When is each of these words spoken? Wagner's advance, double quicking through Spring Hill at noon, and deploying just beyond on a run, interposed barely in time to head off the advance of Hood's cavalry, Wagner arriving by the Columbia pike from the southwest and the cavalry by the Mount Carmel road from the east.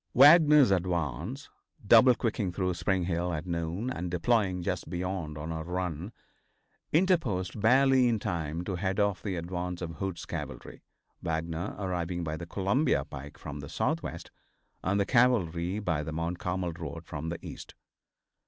Wagner's 0.15 0.71
advance, 0.71 1.51
double 1.85 2.15
quicking 2.15 2.51
through 2.51 2.73
Spring 2.73 3.03
Hill 3.03 3.31
at 3.31 3.45
noon, 3.45 3.91
and 3.91 4.09
deploying 4.09 4.63
just 4.63 4.89
beyond 4.89 5.37
on 5.37 5.51
a 5.51 5.61
run, 5.63 6.11
interposed 6.91 7.61
barely 7.61 8.07
in 8.07 8.17
time 8.17 8.63
to 8.63 8.77
head 8.77 8.99
off 8.99 9.21
the 9.21 9.35
advance 9.35 9.79
of 9.79 9.97
Hood's 9.97 10.25
cavalry, 10.25 10.81
Wagner 11.21 11.75
arriving 11.77 12.23
by 12.23 12.35
the 12.35 12.47
Columbia 12.47 13.05
pike 13.05 13.37
from 13.37 13.59
the 13.59 13.69
southwest 13.69 14.31
and 14.83 14.99
the 14.99 15.05
cavalry 15.05 15.77
by 15.77 16.01
the 16.01 16.11
Mount 16.11 16.39
Carmel 16.39 16.71
road 16.73 17.05
from 17.05 17.29
the 17.29 17.37
east. 17.45 17.75